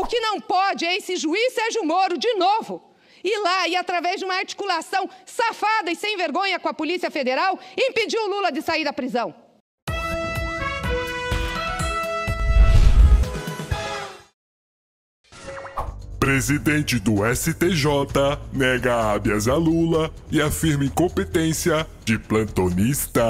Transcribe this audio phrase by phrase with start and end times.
[0.00, 2.82] O que não pode é esse juiz Sérgio Moro, de novo,
[3.22, 7.58] ir lá e, através de uma articulação safada e sem vergonha com a Polícia Federal,
[7.76, 9.34] impedir o Lula de sair da prisão.
[16.20, 17.86] Presidente do STJ
[18.52, 23.22] nega habeas a Lula e afirma incompetência de plantonista.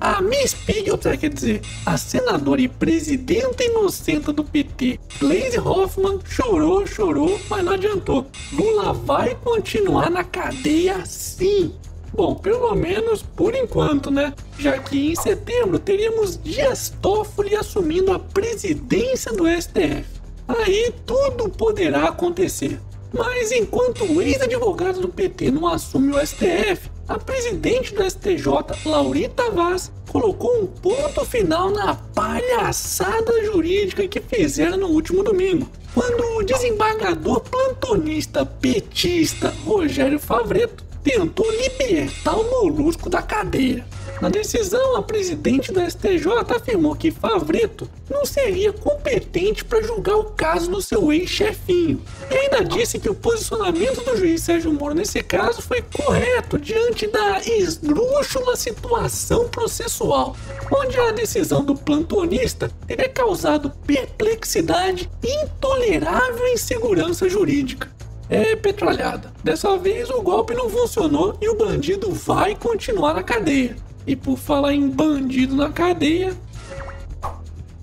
[0.00, 6.84] A Miss Pigel, quer dizer, a senadora e presidenta inocente do PT, Gleisi Hoffmann, chorou,
[6.88, 8.26] chorou, mas não adiantou.
[8.52, 11.72] Lula vai continuar na cadeia sim.
[12.12, 14.34] Bom, pelo menos por enquanto, né?
[14.58, 20.17] Já que em setembro teríamos Dias Toffoli assumindo a presidência do STF
[20.48, 22.80] aí tudo poderá acontecer.
[23.12, 28.46] Mas enquanto o ex-advogado do PT não assume o STF, a presidente do STJ,
[28.84, 36.20] Laurita Vaz, colocou um ponto final na palhaçada jurídica que fizeram no último domingo, quando
[36.36, 43.84] o desembargador plantonista petista Rogério Favreto tentou libertar o molusco da cadeia.
[44.20, 50.24] Na decisão, a presidente do STJ afirmou que Favreto não seria competente para julgar o
[50.24, 52.02] caso do seu ex-chefinho.
[52.28, 57.06] E ainda disse que o posicionamento do juiz Sérgio Moro nesse caso foi correto diante
[57.06, 60.36] da esdrúxula situação processual,
[60.72, 67.97] onde a decisão do plantonista teria causado perplexidade e intolerável insegurança jurídica.
[68.30, 69.32] É petralhada.
[69.42, 73.76] Dessa vez o golpe não funcionou e o bandido vai continuar na cadeia.
[74.06, 76.34] E por falar em bandido na cadeia.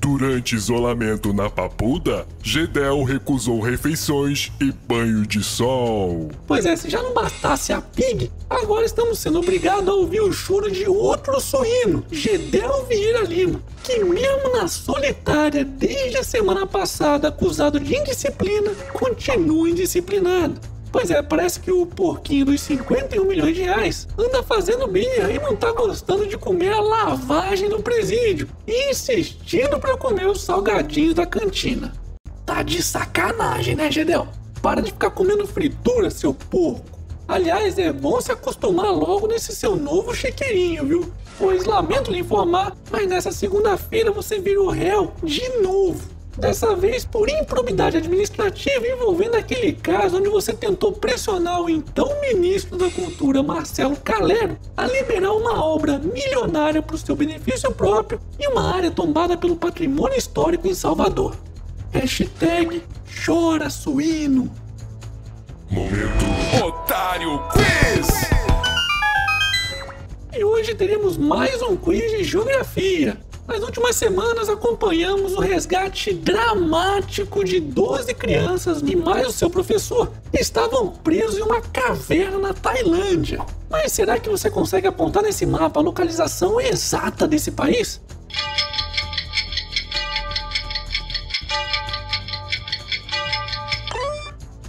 [0.05, 6.29] Durante isolamento na Papuda, Gedel recusou refeições e banho de sol.
[6.45, 10.31] Pois é, se já não bastasse a Pig, agora estamos sendo obrigados a ouvir o
[10.31, 17.29] choro de outro suíno, Gedel Vieira Lima, que mesmo na solitária desde a semana passada
[17.29, 20.74] acusado de indisciplina, continua indisciplinado.
[20.95, 25.37] Pois é, parece que o porquinho dos 51 milhões de reais anda fazendo birra e
[25.37, 31.25] não tá gostando de comer a lavagem do presídio insistindo para comer os salgadinhos da
[31.25, 31.91] cantina.
[32.45, 34.25] Tá de sacanagem, né, Gedel?
[34.61, 36.97] Para de ficar comendo fritura, seu porco.
[37.27, 41.11] Aliás, é bom se acostumar logo nesse seu novo chequeirinho, viu?
[41.37, 46.14] Pois lamento lhe informar, mas nessa segunda-feira você virou réu de novo.
[46.37, 52.77] Dessa vez por improbidade administrativa envolvendo aquele caso onde você tentou pressionar o então ministro
[52.77, 58.47] da Cultura, Marcelo Calero, a liberar uma obra milionária para o seu benefício próprio em
[58.49, 61.37] uma área tombada pelo patrimônio histórico em Salvador.
[61.91, 62.83] Hashtag
[63.25, 64.51] chora suíno.
[65.71, 66.25] Momento
[66.65, 68.25] Otário Quiz!
[70.37, 73.17] E hoje teremos mais um quiz de geografia.
[73.47, 80.11] Nas últimas semanas acompanhamos o resgate dramático de 12 crianças e mais o seu professor
[80.31, 83.45] que estavam presos em uma caverna na Tailândia.
[83.69, 88.01] Mas será que você consegue apontar nesse mapa a localização exata desse país?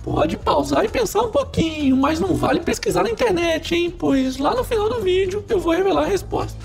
[0.04, 3.90] Pode pausar e pensar um pouquinho, mas não vale pesquisar na internet, hein?
[3.90, 6.56] Pois lá no final do vídeo eu vou revelar a resposta.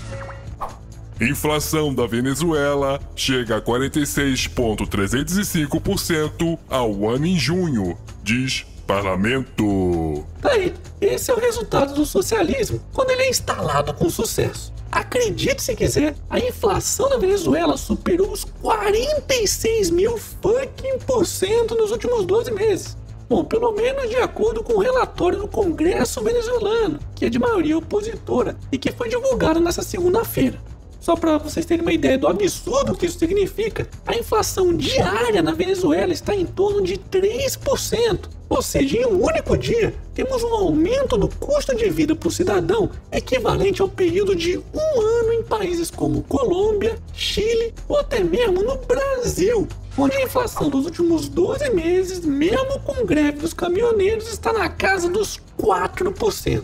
[1.22, 10.26] Inflação da Venezuela chega a 46,305% ao ano em junho, diz parlamento.
[10.42, 14.72] Aí, esse é o resultado do socialismo quando ele é instalado com sucesso.
[14.90, 21.92] Acredite se quiser, a inflação da Venezuela superou os 46 mil fucking por cento nos
[21.92, 22.96] últimos 12 meses.
[23.28, 27.78] Bom, pelo menos de acordo com o relatório do Congresso venezuelano, que é de maioria
[27.78, 30.58] opositora e que foi divulgado nessa segunda-feira.
[31.02, 35.50] Só para vocês terem uma ideia do absurdo que isso significa, a inflação diária na
[35.50, 38.28] Venezuela está em torno de 3%.
[38.48, 42.30] Ou seja, em um único dia, temos um aumento do custo de vida para o
[42.30, 48.62] cidadão equivalente ao período de um ano em países como Colômbia, Chile ou até mesmo
[48.62, 49.66] no Brasil,
[49.98, 55.08] onde a inflação dos últimos 12 meses, mesmo com greve dos caminhoneiros, está na casa
[55.08, 56.62] dos 4%.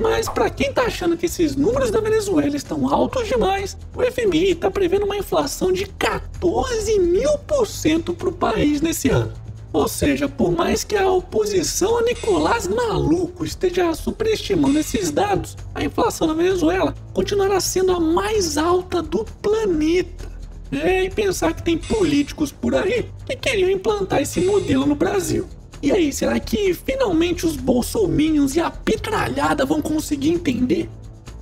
[0.00, 4.52] Mas para quem tá achando que esses números da Venezuela estão altos demais, o FMI
[4.52, 9.32] está prevendo uma inflação de 14 mil por cento para o país nesse ano.
[9.72, 15.82] Ou seja, por mais que a oposição a Nicolás Maluco esteja superestimando esses dados, a
[15.82, 20.30] inflação na Venezuela continuará sendo a mais alta do planeta.
[20.70, 25.46] É, e pensar que tem políticos por aí que queriam implantar esse modelo no Brasil.
[25.82, 30.88] E aí, será que finalmente os bolsominions e a petralhada vão conseguir entender?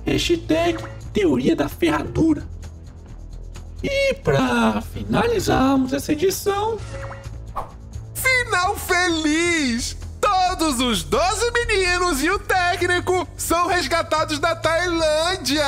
[0.03, 0.83] Hashtag
[1.13, 2.43] teoria da ferradura.
[3.83, 6.79] E para finalizarmos essa edição,
[10.61, 15.65] Todos os 12 meninos e o técnico são resgatados da Tailândia!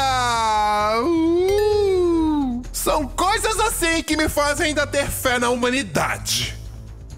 [1.03, 2.61] Uh!
[2.71, 6.55] São coisas assim que me fazem ainda ter fé na humanidade.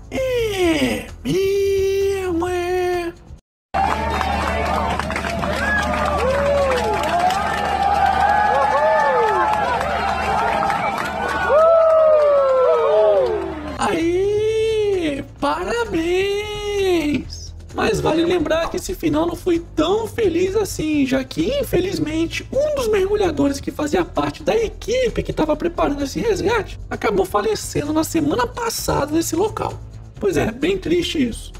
[0.09, 0.94] É,
[15.45, 17.35] parabéns!
[17.75, 22.73] Mas vale lembrar que esse final não foi tão feliz assim, já que infelizmente um
[22.73, 28.03] dos mergulhadores que fazia parte da equipe que estava preparando esse resgate acabou falecendo na
[28.03, 29.79] semana passada nesse local.
[30.19, 31.53] Pois é, bem triste isso.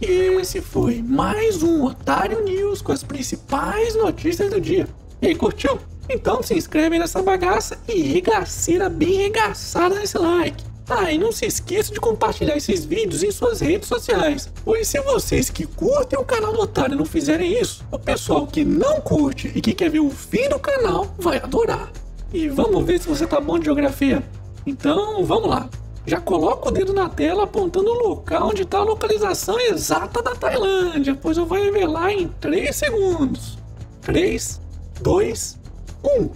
[0.00, 4.86] E esse foi mais um Otário News com as principais notícias do dia.
[5.20, 5.80] E aí, curtiu?
[6.08, 10.67] Então se inscreve nessa bagaça e regaceira bem regaçada nesse like.
[10.90, 14.50] Ah, e não se esqueça de compartilhar esses vídeos em suas redes sociais.
[14.64, 18.64] Pois se vocês que curtem o canal do Otário não fizerem isso, o pessoal que
[18.64, 21.92] não curte e que quer ver o fim do canal vai adorar.
[22.32, 24.22] E vamos ver se você tá bom de geografia.
[24.66, 25.68] Então, vamos lá.
[26.06, 30.34] Já coloca o dedo na tela apontando o local onde está a localização exata da
[30.34, 33.58] Tailândia, pois eu vou revelar em 3 segundos.
[34.00, 34.58] 3,
[35.02, 35.58] 2,
[36.02, 36.30] 1.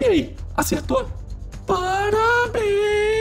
[0.00, 1.06] E aí, acertou?
[1.66, 3.15] Parabéns!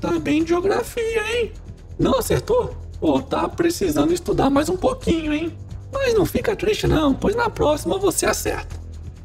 [0.00, 1.52] Tá bem de geografia, hein?
[1.98, 2.74] Não acertou?
[2.98, 5.52] Pô, tá precisando estudar mais um pouquinho, hein?
[5.92, 8.74] Mas não fica triste não, pois na próxima você acerta.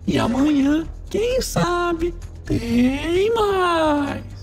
[0.05, 2.13] E amanhã, quem sabe,
[2.45, 4.40] tem mais!